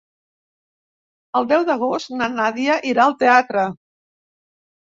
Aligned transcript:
El 1.41 1.45
deu 1.51 1.67
d'agost 1.69 2.11
na 2.23 2.31
Nàdia 2.39 2.81
irà 2.93 3.07
al 3.07 3.15
teatre. 3.23 3.67